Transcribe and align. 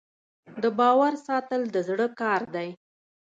د 0.63 0.65
باور 0.79 1.13
ساتل 1.27 1.61
د 1.73 1.75
زړه 1.87 2.07
کار 2.21 2.41
دی. 2.55 2.69